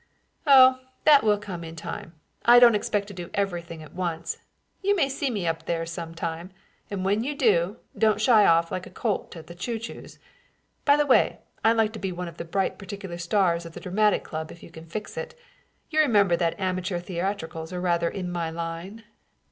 "Oh, 0.47 0.79
that 1.05 1.23
will 1.23 1.37
come 1.37 1.63
in 1.63 1.75
time. 1.75 2.15
I 2.43 2.57
don't 2.57 2.73
expect 2.73 3.07
to 3.09 3.13
do 3.13 3.29
everything 3.35 3.83
at 3.83 3.93
once. 3.93 4.39
You 4.81 4.95
may 4.95 5.07
see 5.07 5.29
me 5.29 5.45
up 5.45 5.67
there 5.67 5.85
some 5.85 6.15
time; 6.15 6.49
and 6.89 7.05
when 7.05 7.23
you 7.23 7.35
do, 7.35 7.77
don't 7.95 8.19
shy 8.19 8.47
off 8.47 8.71
like 8.71 8.87
a 8.87 8.89
colt 8.89 9.35
at 9.35 9.45
the 9.45 9.53
choo 9.53 9.75
choos. 9.77 10.17
By 10.85 10.97
the 10.97 11.05
way, 11.05 11.41
I'd 11.63 11.77
like 11.77 11.93
to 11.93 11.99
be 11.99 12.11
one 12.11 12.27
of 12.27 12.37
the 12.37 12.45
bright 12.45 12.79
particular 12.79 13.19
stars 13.19 13.63
of 13.63 13.73
the 13.73 13.79
Dramatic 13.79 14.23
Club 14.23 14.51
if 14.51 14.63
you 14.63 14.71
can 14.71 14.87
fix 14.87 15.17
it. 15.17 15.37
You 15.91 15.99
remember 15.99 16.35
that 16.35 16.59
amateur 16.59 16.99
theatricals 16.99 17.71
are 17.71 17.79
rather 17.79 18.09
in 18.09 18.31
my 18.31 18.49
line." 18.49 19.03